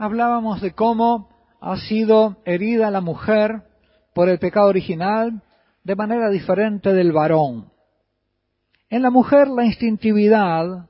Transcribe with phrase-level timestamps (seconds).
[0.00, 1.28] hablábamos de cómo
[1.60, 3.64] ha sido herida la mujer
[4.14, 5.42] por el pecado original
[5.84, 7.70] de manera diferente del varón.
[8.88, 10.88] En la mujer la instintividad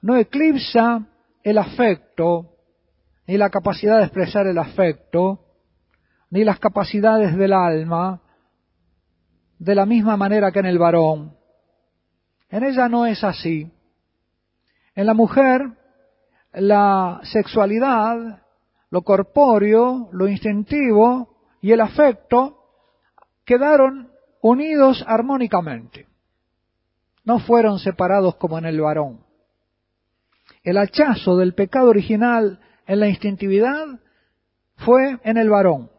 [0.00, 1.08] no eclipsa
[1.42, 2.54] el afecto,
[3.26, 5.40] ni la capacidad de expresar el afecto,
[6.30, 8.22] ni las capacidades del alma,
[9.58, 11.36] de la misma manera que en el varón.
[12.48, 13.68] En ella no es así.
[14.94, 15.79] En la mujer,
[16.52, 18.42] la sexualidad,
[18.90, 22.58] lo corpóreo, lo instintivo y el afecto
[23.44, 24.10] quedaron
[24.42, 26.06] unidos armónicamente.
[27.24, 29.20] No fueron separados como en el varón.
[30.62, 33.86] El hachazo del pecado original en la instintividad
[34.76, 35.90] fue en el varón.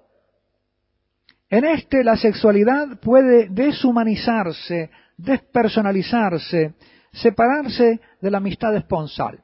[1.49, 6.73] En este la sexualidad puede deshumanizarse, despersonalizarse,
[7.11, 9.43] separarse de la amistad esponsal.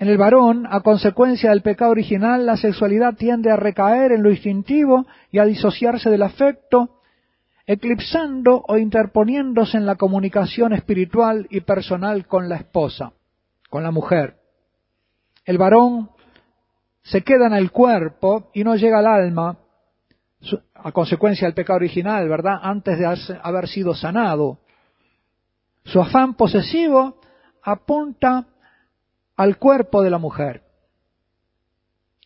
[0.00, 4.30] En el varón, a consecuencia del pecado original, la sexualidad tiende a recaer en lo
[4.30, 7.02] instintivo y a disociarse del afecto,
[7.66, 13.12] eclipsando o interponiéndose en la comunicación espiritual y personal con la esposa,
[13.68, 14.36] con la mujer.
[15.44, 16.08] El varón
[17.02, 19.58] se queda en el cuerpo y no llega al alma,
[20.76, 22.58] a consecuencia del pecado original, ¿verdad?
[22.62, 24.60] Antes de haber sido sanado.
[25.84, 27.20] Su afán posesivo
[27.62, 28.46] apunta
[29.40, 30.60] al cuerpo de la mujer.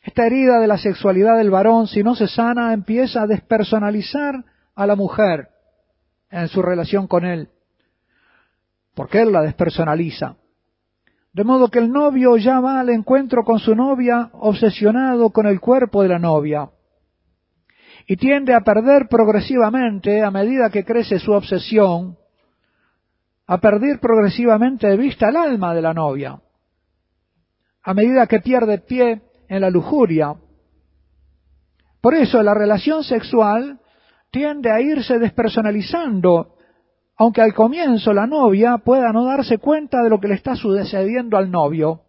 [0.03, 4.85] Esta herida de la sexualidad del varón, si no se sana, empieza a despersonalizar a
[4.85, 5.49] la mujer
[6.29, 7.51] en su relación con él,
[8.97, 10.35] porque él la despersonaliza.
[11.33, 15.61] De modo que el novio ya va al encuentro con su novia obsesionado con el
[15.61, 16.69] cuerpo de la novia
[18.09, 22.19] y tiende a perder progresivamente, a medida que crece su obsesión,
[23.47, 26.41] a perder progresivamente de vista el alma de la novia
[27.85, 30.35] a medida que pierde pie en la lujuria.
[32.01, 33.79] Por eso la relación sexual
[34.31, 36.57] tiende a irse despersonalizando,
[37.17, 41.37] aunque al comienzo la novia pueda no darse cuenta de lo que le está sucediendo
[41.37, 42.01] al novio.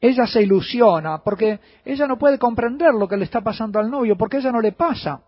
[0.00, 4.16] Ella se ilusiona porque ella no puede comprender lo que le está pasando al novio,
[4.16, 5.22] porque ella no le pasa.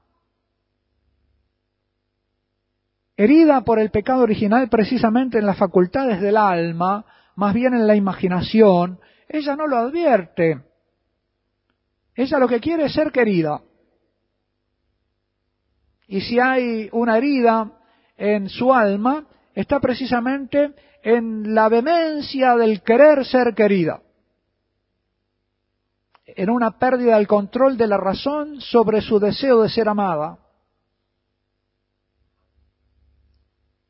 [3.16, 7.04] Herida por el pecado original precisamente en las facultades del alma,
[7.38, 10.60] más bien en la imaginación, ella no lo advierte.
[12.16, 13.62] Ella lo que quiere es ser querida.
[16.08, 17.70] Y si hay una herida
[18.16, 24.02] en su alma, está precisamente en la vehemencia del querer ser querida,
[26.26, 30.38] en una pérdida del control de la razón sobre su deseo de ser amada.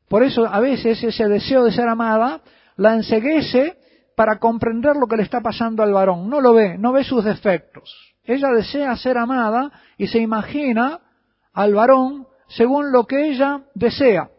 [0.07, 2.43] Por eso a veces ese deseo de ser amada
[2.79, 3.77] la enseguece
[4.15, 6.29] para comprender lo que le está pasando al varón.
[6.29, 7.93] No lo ve, no ve sus defectos.
[8.23, 11.01] Ella desea ser amada y se imagina
[11.53, 14.29] al varón según lo que ella desea.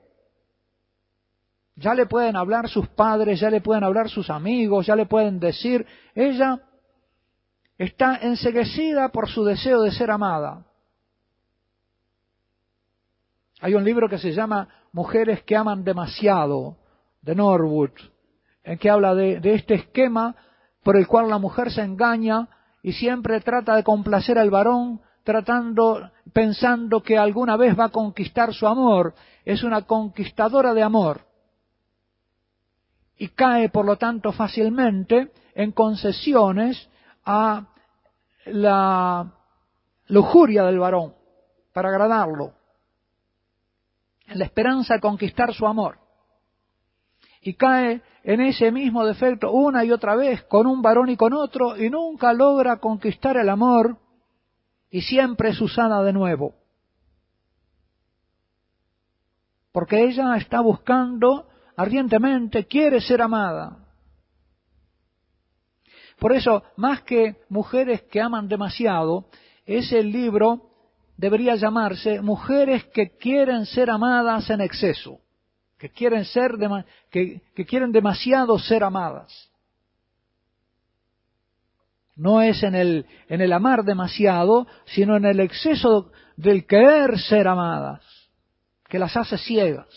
[1.77, 5.39] Ya le pueden hablar sus padres, ya le pueden hablar sus amigos, ya le pueden
[5.39, 6.61] decir, ella
[7.77, 10.65] está enseguecida por su deseo de ser amada.
[13.61, 16.77] Hay un libro que se llama Mujeres que aman demasiado,
[17.23, 17.93] de Norwood,
[18.65, 20.35] en que habla de, este esquema
[20.83, 22.49] por el cual la mujer se engaña
[22.83, 28.55] y siempre trata de complacer al varón, tratando, pensando que alguna vez va a conquistar
[28.55, 29.15] su amor.
[29.45, 31.27] Es una conquistadora de amor.
[33.19, 36.89] Y cae, por lo tanto, fácilmente en concesiones
[37.25, 37.67] a
[38.47, 39.31] la
[40.07, 41.15] lujuria del varón
[41.75, 42.55] para agradarlo,
[44.27, 45.99] en la esperanza de conquistar su amor
[47.41, 51.33] y cae en ese mismo defecto una y otra vez con un varón y con
[51.33, 53.97] otro y nunca logra conquistar el amor
[54.91, 56.55] y siempre es usada de nuevo.
[59.73, 63.79] Porque ella está buscando ardientemente, quiere ser amada.
[66.19, 69.27] Por eso, más que mujeres que aman demasiado,
[69.65, 70.71] ese libro
[71.17, 75.21] debería llamarse Mujeres que quieren ser amadas en exceso
[75.81, 76.53] que quieren ser,
[77.11, 79.51] que, quieren demasiado ser amadas.
[82.15, 87.49] No es en el, en el amar demasiado, sino en el exceso del querer ser
[87.49, 88.03] amadas,
[88.91, 89.89] que las hace ciegas.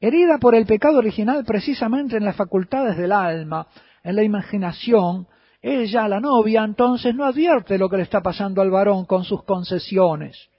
[0.00, 3.68] Herida por el pecado original precisamente en las facultades del alma,
[4.02, 5.28] en la imaginación,
[5.62, 9.44] ella, la novia, entonces no advierte lo que le está pasando al varón con sus
[9.44, 10.50] concesiones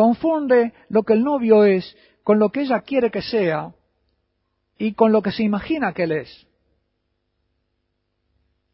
[0.00, 1.94] confunde lo que el novio es
[2.24, 3.74] con lo que ella quiere que sea
[4.78, 6.46] y con lo que se imagina que él es.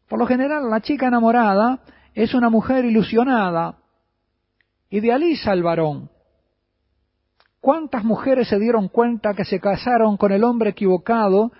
[0.09, 1.81] Por lo general, la chica enamorada
[2.15, 3.79] es una mujer ilusionada,
[4.89, 6.11] idealiza al varón.
[7.61, 11.51] ¿Cuántas mujeres se dieron cuenta que se casaron con el hombre equivocado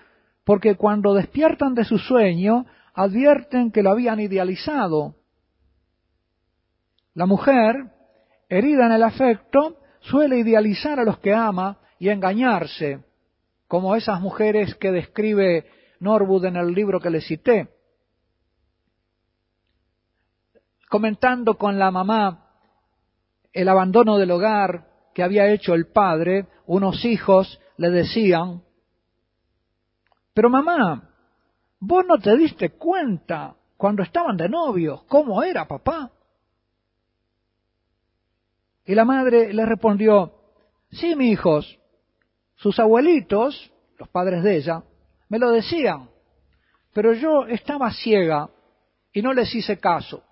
[0.45, 5.15] porque cuando despiertan de su sueño advierten que lo habían idealizado?
[7.13, 7.96] La mujer,
[8.49, 13.03] herida en el afecto, suele idealizar a los que ama y engañarse,
[13.67, 15.65] como esas mujeres que describe
[15.99, 17.69] Norwood en el libro que le cité.
[20.89, 22.45] Comentando con la mamá
[23.51, 28.61] el abandono del hogar que había hecho el padre, unos hijos le decían,
[30.33, 31.09] pero mamá,
[31.79, 36.11] vos no te diste cuenta cuando estaban de novios cómo era papá.
[38.87, 40.33] Y la madre le respondió,
[40.91, 41.77] sí, mi hijos,
[42.55, 43.69] sus abuelitos,
[43.99, 44.81] los padres de ella,
[45.27, 46.09] me lo decían,
[46.93, 48.49] pero yo estaba ciega
[49.11, 50.23] y no les hice caso.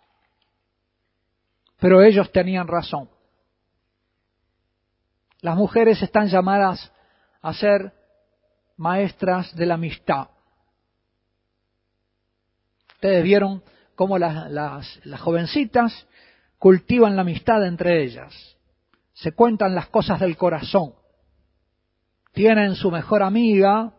[1.80, 3.10] Pero ellos tenían razón.
[5.42, 6.94] Las mujeres están llamadas
[7.42, 7.92] a ser
[8.78, 10.30] maestras de la amistad.
[12.94, 13.62] Ustedes vieron
[13.96, 16.07] cómo las, las jovencitas
[16.65, 18.33] cultivan la amistad entre ellas,
[19.13, 20.95] se cuentan las cosas del corazón,
[22.33, 23.94] tienen su mejor amiga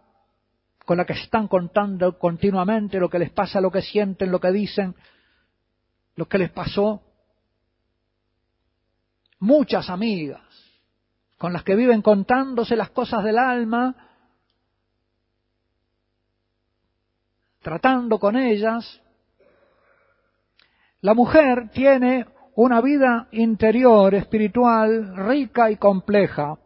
[0.84, 4.50] con la que están contando continuamente lo que les pasa, lo que sienten, lo que
[4.50, 4.96] dicen,
[6.16, 7.02] lo que les pasó.
[9.38, 10.42] Muchas amigas
[11.38, 13.94] con las que viven contándose las cosas del alma,
[17.62, 19.00] tratando con ellas.
[21.00, 22.26] La mujer tiene
[22.56, 26.58] una vida interior, espiritual, rica y compleja.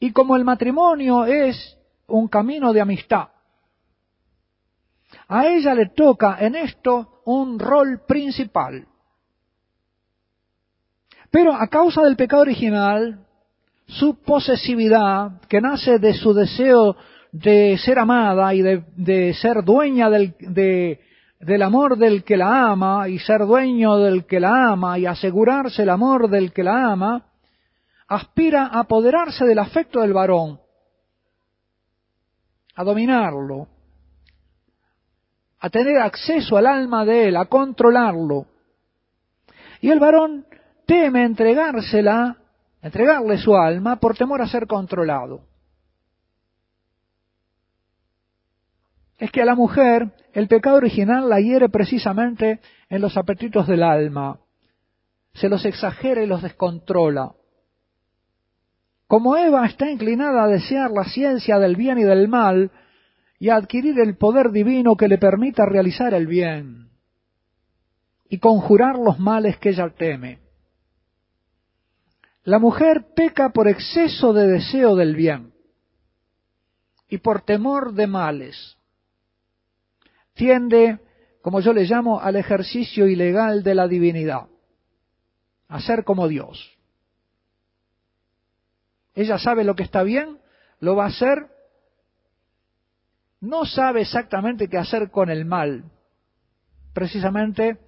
[0.00, 3.28] Y como el matrimonio es un camino de amistad,
[5.28, 8.86] a ella le toca en esto un rol principal.
[11.30, 13.26] Pero a causa del pecado original,
[13.86, 16.96] su posesividad, que nace de su deseo
[17.30, 21.00] de ser amada y de, ser dueña del, de,
[21.44, 25.82] del amor del que la ama y ser dueño del que la ama y asegurarse
[25.82, 27.26] el amor del que la ama,
[28.08, 30.58] aspira a apoderarse del afecto del varón,
[32.74, 33.68] a dominarlo,
[35.60, 38.46] a tener acceso al alma de él, a controlarlo.
[39.80, 40.46] Y el varón
[40.86, 42.38] teme entregársela,
[42.82, 45.42] entregarle su alma por temor a ser controlado.
[49.24, 52.60] Es que a la mujer el pecado original la hiere precisamente
[52.90, 54.38] en los apetitos del alma,
[55.32, 57.32] se los exagera y los descontrola.
[59.06, 62.70] Como Eva está inclinada a desear la ciencia del bien y del mal
[63.38, 66.90] y a adquirir el poder divino que le permita realizar el bien
[68.28, 70.40] y conjurar los males que ella teme.
[72.42, 75.54] La mujer peca por exceso de deseo del bien
[77.08, 78.76] y por temor de males
[80.34, 81.00] tiende,
[81.42, 84.48] como yo le llamo, al ejercicio ilegal de la divinidad,
[85.68, 86.76] a ser como Dios.
[89.14, 90.38] Ella sabe lo que está bien,
[90.80, 91.46] lo va a hacer,
[93.40, 95.84] no sabe exactamente qué hacer con el mal.
[96.92, 97.78] Precisamente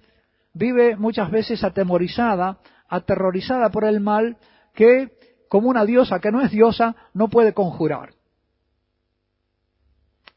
[0.53, 4.37] vive muchas veces atemorizada, aterrorizada por el mal
[4.73, 5.11] que,
[5.49, 8.13] como una diosa que no es diosa, no puede conjurar.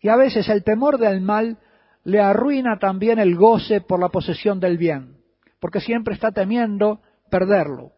[0.00, 1.58] Y a veces el temor del mal
[2.04, 5.16] le arruina también el goce por la posesión del bien,
[5.60, 7.92] porque siempre está temiendo perderlo.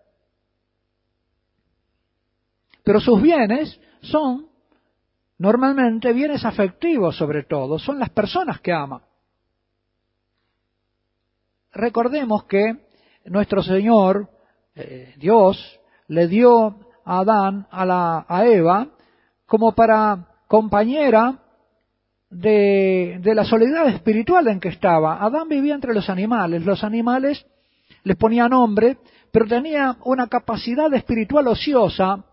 [2.84, 4.48] Pero sus bienes son
[5.38, 9.02] normalmente bienes afectivos sobre todo, son las personas que ama.
[11.72, 12.86] Recordemos que
[13.24, 14.28] nuestro Señor,
[14.74, 18.88] eh, Dios, le dio a Adán, a, la, a Eva,
[19.46, 21.41] como para compañera
[22.32, 25.22] de, la soledad espiritual en que estaba.
[25.22, 26.64] Adán vivía entre los animales.
[26.64, 27.44] Los animales
[28.04, 28.96] les ponía nombre,
[29.30, 32.24] pero tenía una capacidad espiritual ociosa,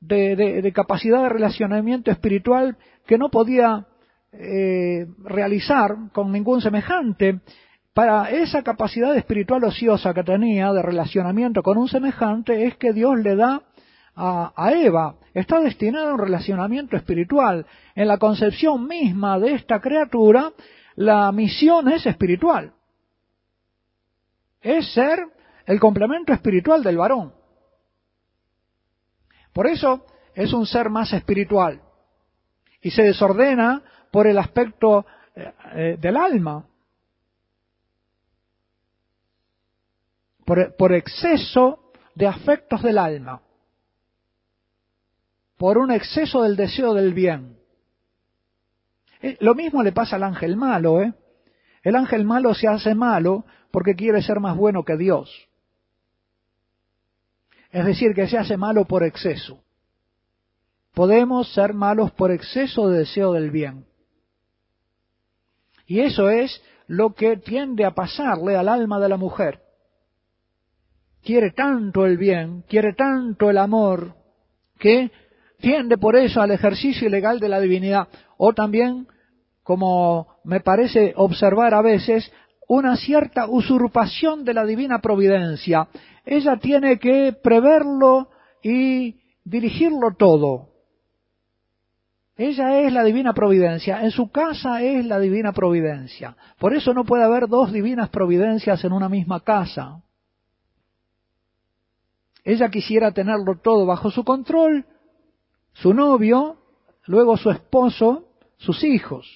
[0.00, 2.76] de, capacidad de relacionamiento espiritual
[3.06, 3.86] que no podía
[4.32, 7.40] eh, realizar con ningún semejante.
[7.94, 13.18] Para esa capacidad espiritual ociosa que tenía de relacionamiento con un semejante es que Dios
[13.18, 13.62] le da
[14.16, 17.66] a, Eva, está destinada a un relacionamiento espiritual.
[17.94, 20.52] En la concepción misma de esta criatura,
[20.94, 22.72] la misión es espiritual.
[24.62, 25.26] Es ser
[25.66, 27.34] el complemento espiritual del varón.
[29.52, 31.80] Por eso es un ser más espiritual
[32.80, 36.64] y se desordena por el aspecto eh, eh, del alma,
[40.44, 43.40] por, por exceso de afectos del alma,
[45.56, 47.56] por un exceso del deseo del bien.
[49.22, 51.14] Eh, lo mismo le pasa al ángel malo, ¿eh?
[51.82, 55.30] El ángel malo se hace malo porque quiere ser más bueno que Dios.
[57.70, 59.62] Es decir, que se hace malo por exceso.
[60.94, 63.86] Podemos ser malos por exceso de deseo del bien.
[65.86, 69.62] Y eso es lo que tiende a pasarle al alma de la mujer.
[71.22, 74.14] Quiere tanto el bien, quiere tanto el amor,
[74.78, 75.10] que
[75.58, 78.08] tiende por eso al ejercicio ilegal de la divinidad.
[78.36, 79.06] O también,
[79.62, 82.30] como me parece observar a veces,
[82.68, 85.88] una cierta usurpación de la divina providencia.
[86.24, 88.30] Ella tiene que preverlo
[88.62, 90.70] y dirigirlo todo.
[92.36, 96.36] Ella es la divina providencia, en su casa es la divina providencia.
[96.58, 100.02] Por eso no puede haber dos divinas providencias en una misma casa.
[102.44, 104.84] Ella quisiera tenerlo todo bajo su control,
[105.76, 106.56] su novio,
[107.06, 109.26] luego su esposo, sus hijos,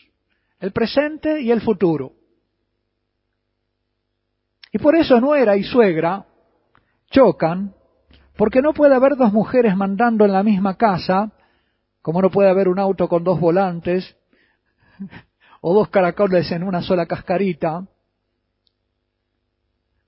[0.58, 2.12] el presente y el futuro.
[4.72, 6.26] Y por eso nuera y suegra
[7.10, 7.74] chocan,
[8.36, 11.32] porque no puede haber dos mujeres mandando en la misma casa,
[12.00, 14.16] como no puede haber un auto con dos volantes,
[15.60, 17.86] o dos caracoles en una sola cascarita.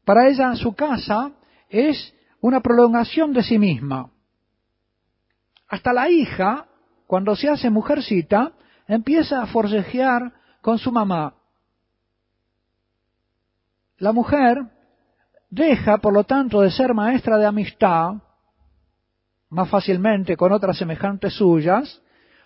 [0.05, 1.33] Para ella su casa
[1.69, 4.12] es una prolongación de sí misma.
[5.73, 6.67] Hasta la hija,
[7.07, 8.53] cuando se hace mujercita,
[8.87, 11.33] empieza a forcejear con su mamá.
[13.97, 14.67] La mujer
[15.49, 18.17] deja, por lo tanto, de ser maestra de amistad,
[19.49, 22.03] más fácilmente con otras semejantes suyas,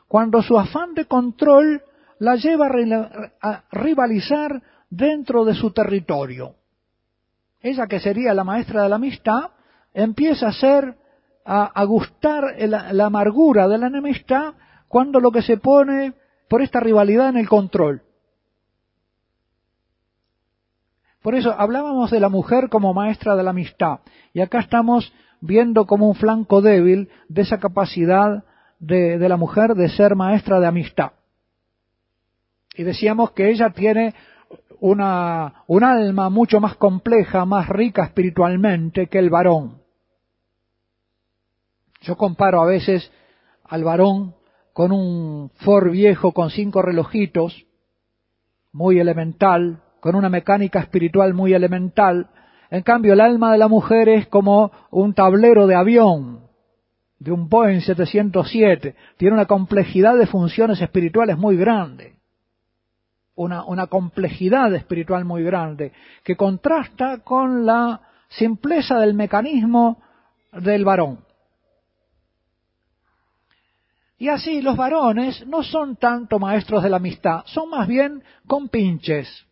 [0.07, 1.83] cuando su afán de control
[2.21, 2.69] la lleva
[3.43, 6.55] a rivalizar dentro de su territorio.
[7.61, 9.51] Ella que sería la maestra de la amistad,
[9.93, 10.97] empieza a ser,
[11.47, 14.55] a, gustar la amargura de la enemistad
[14.89, 16.15] cuando lo que se pone
[16.49, 18.03] por esta rivalidad en el control.
[21.27, 23.99] Por eso hablábamos de la mujer como maestra de la amistad.
[24.33, 28.45] Y acá estamos viendo como un flanco débil de esa capacidad
[28.79, 31.11] de, la mujer de ser maestra de amistad.
[32.77, 34.15] Y decíamos que ella tiene
[34.79, 39.83] una, un alma mucho más compleja, más rica espiritualmente que el varón.
[42.07, 43.11] Yo comparo a veces
[43.65, 44.35] al varón
[44.73, 47.67] con un Ford viejo con cinco relojitos,
[48.73, 52.29] muy elemental, con una mecánica espiritual muy elemental.
[52.71, 56.43] En cambio, el alma de la mujer es como un tablero de avión,
[57.19, 58.95] de un Boeing 707.
[59.17, 62.15] Tiene una complejidad de funciones espirituales muy grande.
[63.35, 70.01] Una, una complejidad espiritual muy grande, que contrasta con la simpleza del mecanismo
[70.53, 71.26] del varón.
[74.19, 79.47] Y así los varones no son tanto maestros de la amistad, son más bien compinches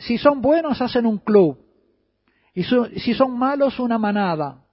[0.00, 1.58] si son buenos hacen un club,
[2.54, 4.64] y si son malos una manada.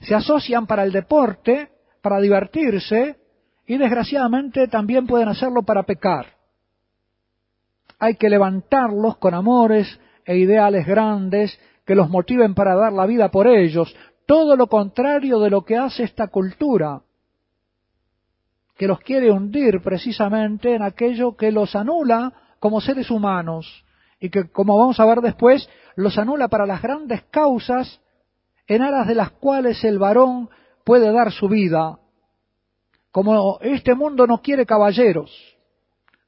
[0.00, 3.18] Se asocian para el deporte, para divertirse,
[3.66, 6.26] y desgraciadamente también pueden hacerlo para pecar.
[7.98, 13.30] Hay que levantarlos con amores e ideales grandes que los motiven para dar la vida
[13.30, 13.94] por ellos,
[14.30, 17.00] todo lo contrario de lo que hace esta cultura,
[18.76, 23.84] que los quiere hundir precisamente en aquello que los anula como seres humanos
[24.20, 28.00] y que, como vamos a ver después, los anula para las grandes causas
[28.68, 30.48] en aras de las cuales el varón
[30.84, 31.98] puede dar su vida.
[33.10, 35.32] Como este mundo no quiere caballeros,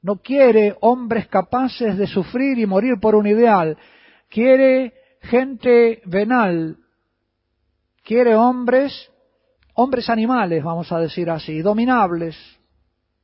[0.01, 3.77] no quiere hombres capaces de sufrir y morir por un ideal,
[4.27, 4.91] quiere
[5.21, 6.79] gente venal,
[8.03, 9.11] quiere hombres,
[9.73, 12.35] hombres animales, vamos a decir así, dominables,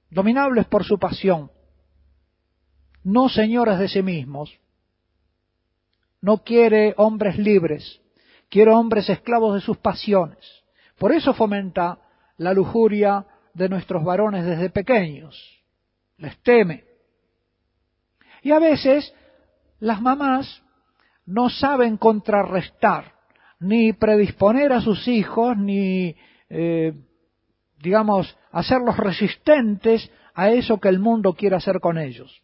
[0.10, 1.52] dominables por su pasión
[3.04, 4.58] no señoras de sí mismos.
[6.22, 8.02] No quiere hombres libres,
[8.50, 10.40] quiere hombres esclavos de sus pasiones.
[10.98, 11.98] Por eso fomenta
[12.38, 15.36] la lujuria de nuestros varones desde pequeños.
[16.18, 16.84] Les teme.
[18.42, 19.14] Y a veces
[19.80, 20.62] las mamás
[21.26, 23.14] no saben contrarrestar,
[23.60, 26.16] ni predisponer a sus hijos, ni,
[26.50, 26.94] eh,
[27.82, 32.42] digamos, hacerlos resistentes a eso que el mundo quiere hacer con ellos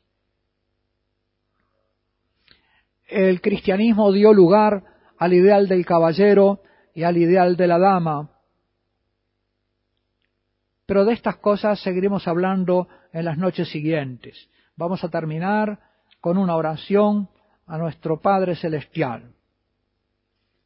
[3.07, 4.83] el cristianismo dio lugar
[5.17, 6.61] al ideal del caballero
[6.93, 8.29] y al ideal de la dama.
[10.87, 14.49] pero de estas cosas seguiremos hablando en las noches siguientes.
[14.75, 15.79] Vamos a terminar
[16.21, 17.27] con una oración
[17.65, 19.34] a nuestro Padre Celestial.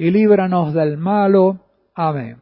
[0.00, 1.58] y líbranos del malo.
[1.94, 2.38] Amén.